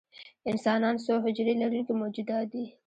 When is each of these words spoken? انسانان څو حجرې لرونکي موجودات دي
انسانان 0.51 0.95
څو 1.05 1.13
حجرې 1.23 1.53
لرونکي 1.61 1.93
موجودات 2.01 2.45
دي 2.53 2.65